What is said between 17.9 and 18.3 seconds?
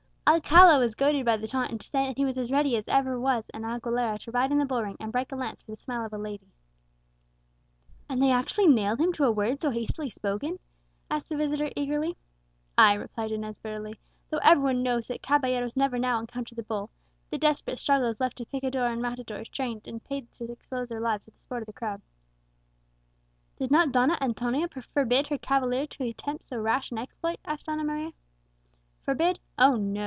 is